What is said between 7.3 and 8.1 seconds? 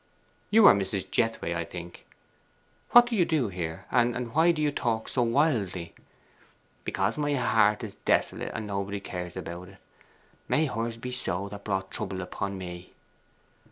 heart is